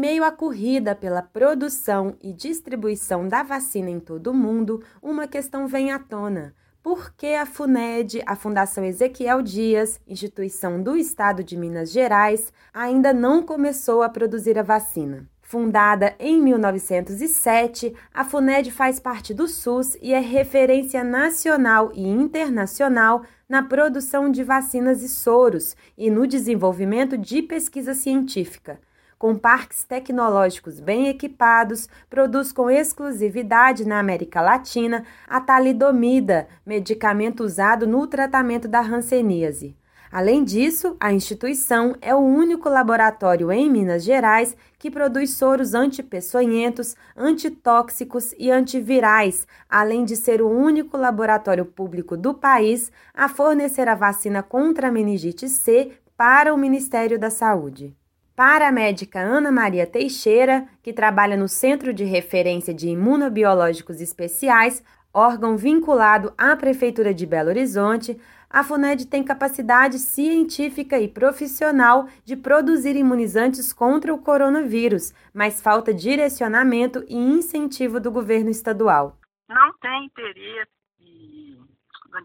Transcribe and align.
meio 0.00 0.24
à 0.24 0.32
corrida 0.32 0.94
pela 0.94 1.20
produção 1.20 2.16
e 2.22 2.32
distribuição 2.32 3.28
da 3.28 3.42
vacina 3.42 3.90
em 3.90 4.00
todo 4.00 4.28
o 4.28 4.34
mundo, 4.34 4.82
uma 5.02 5.28
questão 5.28 5.66
vem 5.66 5.92
à 5.92 5.98
tona. 5.98 6.54
Por 6.82 7.12
que 7.14 7.34
a 7.34 7.44
FUNED, 7.44 8.22
a 8.24 8.34
Fundação 8.34 8.82
Ezequiel 8.82 9.42
Dias, 9.42 10.00
instituição 10.08 10.82
do 10.82 10.96
Estado 10.96 11.44
de 11.44 11.54
Minas 11.54 11.92
Gerais, 11.92 12.50
ainda 12.72 13.12
não 13.12 13.42
começou 13.42 14.02
a 14.02 14.08
produzir 14.08 14.58
a 14.58 14.62
vacina? 14.62 15.28
Fundada 15.42 16.14
em 16.18 16.40
1907, 16.40 17.94
a 18.14 18.24
FUNED 18.24 18.70
faz 18.70 18.98
parte 18.98 19.34
do 19.34 19.46
SUS 19.46 19.98
e 20.00 20.14
é 20.14 20.20
referência 20.20 21.04
nacional 21.04 21.92
e 21.94 22.08
internacional 22.08 23.22
na 23.46 23.62
produção 23.62 24.30
de 24.30 24.42
vacinas 24.42 25.02
e 25.02 25.10
soros 25.10 25.76
e 25.98 26.10
no 26.10 26.26
desenvolvimento 26.26 27.18
de 27.18 27.42
pesquisa 27.42 27.92
científica 27.92 28.80
com 29.20 29.36
parques 29.36 29.84
tecnológicos 29.84 30.80
bem 30.80 31.08
equipados, 31.08 31.90
produz 32.08 32.52
com 32.52 32.70
exclusividade 32.70 33.86
na 33.86 33.98
América 33.98 34.40
Latina 34.40 35.04
a 35.28 35.38
talidomida, 35.38 36.48
medicamento 36.64 37.44
usado 37.44 37.86
no 37.86 38.06
tratamento 38.06 38.66
da 38.66 38.80
hanseníase. 38.80 39.76
Além 40.10 40.42
disso, 40.42 40.96
a 40.98 41.12
instituição 41.12 41.94
é 42.00 42.14
o 42.14 42.18
único 42.18 42.70
laboratório 42.70 43.52
em 43.52 43.68
Minas 43.68 44.04
Gerais 44.04 44.56
que 44.78 44.90
produz 44.90 45.34
soros 45.34 45.74
antipeçonhentos, 45.74 46.96
antitóxicos 47.14 48.34
e 48.38 48.50
antivirais, 48.50 49.46
além 49.68 50.02
de 50.02 50.16
ser 50.16 50.40
o 50.40 50.48
único 50.48 50.96
laboratório 50.96 51.66
público 51.66 52.16
do 52.16 52.32
país 52.32 52.90
a 53.12 53.28
fornecer 53.28 53.86
a 53.86 53.94
vacina 53.94 54.42
contra 54.42 54.88
a 54.88 54.90
meningite 54.90 55.46
C 55.46 55.92
para 56.16 56.54
o 56.54 56.56
Ministério 56.56 57.18
da 57.18 57.28
Saúde. 57.28 57.99
Para 58.42 58.68
a 58.68 58.72
médica 58.72 59.20
Ana 59.20 59.52
Maria 59.52 59.86
Teixeira, 59.86 60.66
que 60.82 60.94
trabalha 60.94 61.36
no 61.36 61.46
Centro 61.46 61.92
de 61.92 62.04
Referência 62.04 62.72
de 62.72 62.88
Imunobiológicos 62.88 64.00
Especiais, 64.00 64.82
órgão 65.12 65.58
vinculado 65.58 66.32
à 66.38 66.56
Prefeitura 66.56 67.12
de 67.12 67.26
Belo 67.26 67.50
Horizonte, 67.50 68.18
a 68.48 68.64
FUNED 68.64 69.08
tem 69.08 69.22
capacidade 69.22 69.98
científica 69.98 70.98
e 70.98 71.06
profissional 71.06 72.08
de 72.24 72.34
produzir 72.34 72.96
imunizantes 72.96 73.74
contra 73.74 74.14
o 74.14 74.16
coronavírus, 74.16 75.12
mas 75.34 75.60
falta 75.60 75.92
direcionamento 75.92 77.04
e 77.10 77.14
incentivo 77.18 78.00
do 78.00 78.10
governo 78.10 78.48
estadual. 78.48 79.18
Não 79.50 79.70
tem 79.82 80.06
interesse 80.06 80.80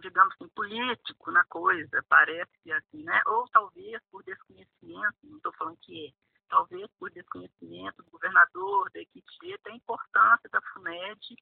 digamos 0.01 0.33
assim, 0.35 0.47
político 0.49 1.31
na 1.31 1.43
coisa, 1.45 2.03
parece 2.09 2.71
assim, 2.71 3.03
né? 3.03 3.21
Ou 3.27 3.47
talvez 3.49 4.01
por 4.11 4.23
desconhecimento, 4.23 5.15
não 5.23 5.37
estou 5.37 5.53
falando 5.53 5.77
que 5.81 6.07
é, 6.07 6.11
talvez 6.49 6.89
por 6.99 7.11
desconhecimento 7.11 8.03
do 8.03 8.11
governador, 8.11 8.89
da 8.91 8.99
equipe, 8.99 9.57
da 9.63 9.71
importância 9.71 10.49
da 10.49 10.61
FUNED 10.73 11.35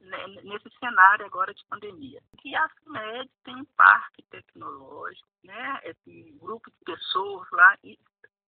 né, 0.00 0.26
nesse 0.44 0.70
cenário 0.78 1.26
agora 1.26 1.52
de 1.52 1.64
pandemia. 1.66 2.22
Que 2.38 2.54
a 2.54 2.68
FUNED 2.68 3.30
tem 3.44 3.56
um 3.56 3.64
parque 3.76 4.22
tecnológico, 4.30 5.28
né? 5.44 5.80
Esse 5.84 6.32
grupo 6.40 6.70
de 6.70 6.76
pessoas 6.84 7.48
lá 7.50 7.76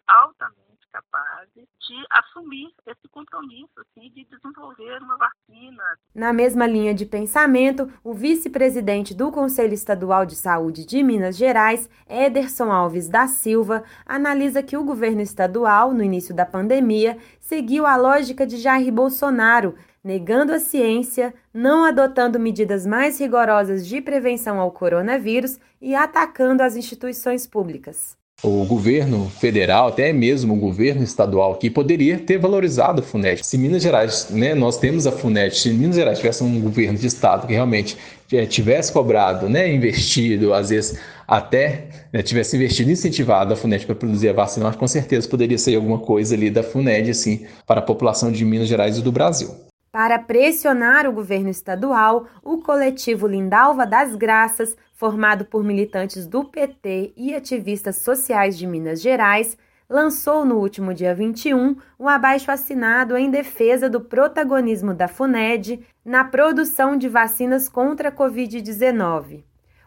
altamente 0.07 0.72
capazes 0.93 1.67
de 1.81 2.07
assumir 2.11 2.71
esse 2.87 3.09
compromisso 3.11 3.73
assim, 3.79 4.11
de 4.11 4.25
desenvolver 4.25 5.03
uma 5.03 5.17
vacina. 5.17 5.83
Na 6.15 6.33
mesma 6.33 6.67
linha 6.67 6.95
de 6.95 7.07
pensamento, 7.07 7.91
o 8.05 8.13
vice-presidente 8.13 9.15
do 9.15 9.33
Conselho 9.33 9.73
Estadual 9.73 10.27
de 10.27 10.37
Saúde 10.37 10.85
de 10.85 11.03
Minas 11.03 11.37
Gerais, 11.37 11.89
Ederson 12.09 12.71
Alves 12.71 13.09
da 13.09 13.27
Silva, 13.27 13.83
analisa 14.05 14.63
que 14.63 14.77
o 14.77 14.85
governo 14.85 15.23
estadual, 15.23 15.93
no 15.93 16.03
início 16.03 16.35
da 16.35 16.45
pandemia, 16.45 17.17
seguiu 17.41 17.87
a 17.87 17.97
lógica 17.97 18.47
de 18.47 18.59
Jair 18.59 18.93
Bolsonaro, 18.93 19.75
negando 20.05 20.53
a 20.53 20.59
ciência, 20.59 21.35
não 21.55 21.85
adotando 21.85 22.39
medidas 22.39 22.85
mais 22.85 23.19
rigorosas 23.19 23.87
de 23.87 24.01
prevenção 24.01 24.61
ao 24.61 24.71
coronavírus 24.71 25.59
e 25.81 25.95
atacando 25.95 26.63
as 26.63 26.77
instituições 26.77 27.47
públicas 27.47 28.21
o 28.43 28.65
governo 28.65 29.31
federal, 29.39 29.89
até 29.89 30.13
mesmo 30.13 30.55
o 30.55 30.57
governo 30.57 31.05
estadual 31.05 31.53
aqui, 31.53 31.71
poderia 31.71 32.19
ter 32.19 32.39
valorizado 32.39 33.01
a 33.01 33.05
FUNET. 33.05 33.47
Se 33.47 33.57
Minas 33.57 33.83
Gerais, 33.83 34.29
né, 34.31 34.53
nós 34.53 34.79
temos 34.79 35.07
a 35.07 35.13
FUNET, 35.13 35.57
se 35.57 35.71
Minas 35.71 35.95
Gerais 35.95 36.19
tivesse 36.19 36.43
um 36.43 36.61
governo 36.61 36.99
de 36.99 37.07
estado 37.07 37.47
que 37.47 37.53
realmente 37.53 37.97
é, 38.33 38.45
tivesse 38.45 38.93
cobrado, 38.93 39.49
né, 39.49 39.73
investido, 39.73 40.53
às 40.53 40.71
vezes 40.71 40.99
até 41.27 41.87
né, 42.13 42.21
tivesse 42.21 42.57
investido, 42.57 42.91
incentivado 42.91 43.53
a 43.53 43.57
FUNET 43.57 43.87
para 43.87 43.95
produzir 43.95 44.31
a 44.31 44.33
vacina, 44.33 44.73
com 44.73 44.89
certeza 44.89 45.29
poderia 45.29 45.57
sair 45.57 45.77
alguma 45.77 45.99
coisa 45.99 46.35
ali 46.35 46.51
da 46.51 46.65
FUNED, 46.65 47.11
assim, 47.11 47.47
para 47.65 47.79
a 47.79 47.83
população 47.83 48.33
de 48.33 48.45
Minas 48.45 48.67
Gerais 48.67 48.99
e 48.99 49.03
do 49.03 49.13
Brasil. 49.13 49.72
Para 49.93 50.19
pressionar 50.19 51.07
o 51.07 51.13
governo 51.13 51.51
estadual, 51.51 52.27
o 52.43 52.63
coletivo 52.63 53.27
Lindalva 53.27 53.85
das 53.85 54.17
Graças, 54.17 54.75
formado 54.95 55.45
por 55.45 55.63
militantes 55.63 56.27
do 56.27 56.47
PT 56.47 57.13
e 57.15 57.35
ativistas 57.35 57.97
sociais 57.97 58.57
de 58.57 58.67
Minas 58.67 59.03
Gerais, 59.03 59.55
lançou 59.91 60.47
no 60.47 60.57
último 60.57 60.95
dia 60.95 61.15
21 61.15 61.77
um 62.01 62.09
abaixo 62.09 62.51
assinado 62.51 63.19
em 63.19 63.31
defesa 63.31 63.91
do 63.91 64.01
protagonismo 64.01 64.95
da 64.95 65.09
FUNED 65.09 65.87
na 66.03 66.25
produção 66.25 66.97
de 66.97 67.07
vacinas 67.07 67.69
contra 67.69 68.09
a 68.09 68.13
Covid-19. 68.13 69.45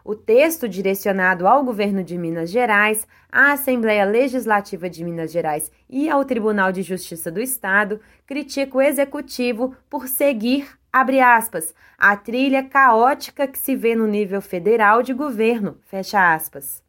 O 0.08 0.14
texto 0.14 0.68
direcionado 0.68 1.48
ao 1.48 1.64
governo 1.64 2.04
de 2.04 2.16
Minas 2.16 2.48
Gerais, 2.48 3.08
à 3.28 3.50
Assembleia 3.50 4.04
Legislativa 4.04 4.88
de 4.88 5.02
Minas 5.02 5.32
Gerais 5.32 5.72
e 5.90 6.08
ao 6.08 6.24
Tribunal 6.24 6.70
de 6.70 6.80
Justiça 6.80 7.28
do 7.28 7.40
Estado 7.40 8.00
critica 8.24 8.78
o 8.78 8.80
executivo 8.80 9.74
por 9.90 10.06
seguir, 10.06 10.78
abre 10.92 11.18
aspas, 11.18 11.74
a 11.98 12.16
trilha 12.16 12.62
caótica 12.62 13.48
que 13.48 13.58
se 13.58 13.74
vê 13.74 13.96
no 13.96 14.06
nível 14.06 14.40
federal 14.40 15.02
de 15.02 15.12
governo, 15.12 15.76
fecha 15.86 16.32
aspas. 16.32 16.85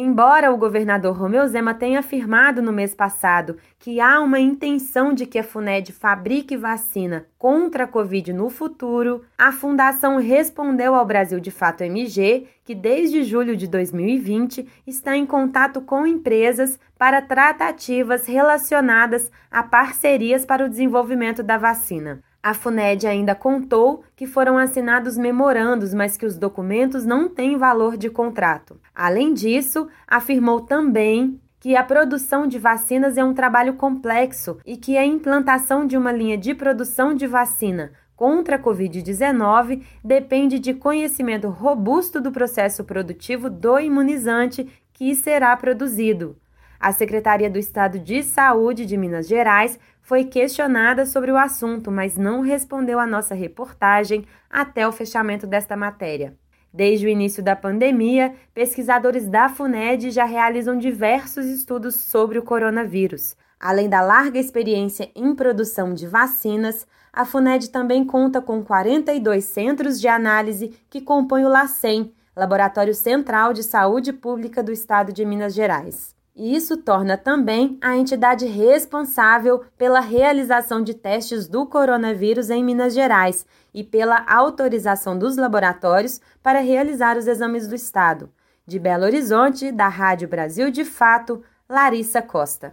Embora 0.00 0.52
o 0.52 0.56
governador 0.56 1.12
Romeu 1.18 1.44
Zema 1.48 1.74
tenha 1.74 1.98
afirmado 1.98 2.62
no 2.62 2.72
mês 2.72 2.94
passado 2.94 3.56
que 3.80 4.00
há 4.00 4.20
uma 4.20 4.38
intenção 4.38 5.12
de 5.12 5.26
que 5.26 5.40
a 5.40 5.42
FUNED 5.42 5.92
fabrique 5.92 6.56
vacina 6.56 7.26
contra 7.36 7.82
a 7.82 7.86
Covid 7.88 8.32
no 8.32 8.48
futuro, 8.48 9.24
a 9.36 9.50
fundação 9.50 10.18
respondeu 10.18 10.94
ao 10.94 11.04
Brasil 11.04 11.40
de 11.40 11.50
Fato 11.50 11.82
MG 11.82 12.46
que 12.64 12.76
desde 12.76 13.24
julho 13.24 13.56
de 13.56 13.66
2020 13.66 14.68
está 14.86 15.16
em 15.16 15.26
contato 15.26 15.80
com 15.80 16.06
empresas 16.06 16.78
para 16.96 17.20
tratativas 17.20 18.24
relacionadas 18.24 19.32
a 19.50 19.64
parcerias 19.64 20.46
para 20.46 20.64
o 20.64 20.68
desenvolvimento 20.68 21.42
da 21.42 21.58
vacina. 21.58 22.22
A 22.42 22.54
FUNED 22.54 23.06
ainda 23.06 23.34
contou 23.34 24.04
que 24.14 24.26
foram 24.26 24.56
assinados 24.56 25.18
memorandos, 25.18 25.92
mas 25.92 26.16
que 26.16 26.24
os 26.24 26.38
documentos 26.38 27.04
não 27.04 27.28
têm 27.28 27.56
valor 27.56 27.96
de 27.96 28.08
contrato. 28.08 28.80
Além 28.94 29.34
disso, 29.34 29.88
afirmou 30.06 30.60
também 30.60 31.40
que 31.60 31.74
a 31.74 31.82
produção 31.82 32.46
de 32.46 32.58
vacinas 32.58 33.18
é 33.18 33.24
um 33.24 33.34
trabalho 33.34 33.74
complexo 33.74 34.58
e 34.64 34.76
que 34.76 34.96
a 34.96 35.04
implantação 35.04 35.84
de 35.84 35.96
uma 35.96 36.12
linha 36.12 36.38
de 36.38 36.54
produção 36.54 37.12
de 37.12 37.26
vacina 37.26 37.92
contra 38.14 38.56
a 38.56 38.58
Covid-19 38.58 39.82
depende 40.04 40.58
de 40.58 40.74
conhecimento 40.74 41.48
robusto 41.48 42.20
do 42.20 42.30
processo 42.30 42.84
produtivo 42.84 43.50
do 43.50 43.78
imunizante 43.78 44.68
que 44.92 45.14
será 45.14 45.56
produzido. 45.56 46.36
A 46.80 46.92
Secretaria 46.92 47.50
do 47.50 47.58
Estado 47.58 47.98
de 47.98 48.22
Saúde 48.22 48.86
de 48.86 48.96
Minas 48.96 49.26
Gerais 49.26 49.80
foi 50.00 50.24
questionada 50.24 51.04
sobre 51.04 51.32
o 51.32 51.36
assunto, 51.36 51.90
mas 51.90 52.16
não 52.16 52.40
respondeu 52.40 53.00
à 53.00 53.06
nossa 53.06 53.34
reportagem 53.34 54.24
até 54.48 54.86
o 54.86 54.92
fechamento 54.92 55.44
desta 55.44 55.76
matéria. 55.76 56.36
Desde 56.72 57.06
o 57.06 57.08
início 57.08 57.42
da 57.42 57.56
pandemia, 57.56 58.32
pesquisadores 58.54 59.26
da 59.26 59.48
FUNED 59.48 60.12
já 60.12 60.24
realizam 60.24 60.78
diversos 60.78 61.46
estudos 61.46 61.96
sobre 61.96 62.38
o 62.38 62.44
coronavírus. 62.44 63.36
Além 63.58 63.88
da 63.88 64.00
larga 64.00 64.38
experiência 64.38 65.10
em 65.16 65.34
produção 65.34 65.92
de 65.92 66.06
vacinas, 66.06 66.86
a 67.12 67.24
FUNED 67.24 67.70
também 67.70 68.04
conta 68.04 68.40
com 68.40 68.62
42 68.62 69.44
centros 69.44 70.00
de 70.00 70.06
análise 70.06 70.78
que 70.88 71.00
compõem 71.00 71.44
o 71.44 71.48
LACEN, 71.48 72.12
Laboratório 72.36 72.94
Central 72.94 73.52
de 73.52 73.64
Saúde 73.64 74.12
Pública 74.12 74.62
do 74.62 74.70
Estado 74.70 75.12
de 75.12 75.24
Minas 75.24 75.54
Gerais 75.54 76.16
e 76.38 76.54
isso 76.54 76.76
torna 76.76 77.18
também 77.18 77.76
a 77.80 77.96
entidade 77.96 78.46
responsável 78.46 79.64
pela 79.76 79.98
realização 79.98 80.80
de 80.80 80.94
testes 80.94 81.48
do 81.48 81.66
coronavírus 81.66 82.48
em 82.48 82.62
Minas 82.62 82.94
Gerais 82.94 83.44
e 83.74 83.82
pela 83.82 84.24
autorização 84.24 85.18
dos 85.18 85.36
laboratórios 85.36 86.20
para 86.40 86.60
realizar 86.60 87.18
os 87.18 87.26
exames 87.26 87.66
do 87.66 87.74
Estado. 87.74 88.30
De 88.64 88.78
Belo 88.78 89.04
Horizonte, 89.04 89.72
da 89.72 89.88
Rádio 89.88 90.28
Brasil 90.28 90.70
de 90.70 90.84
Fato, 90.84 91.42
Larissa 91.68 92.22
Costa. 92.22 92.72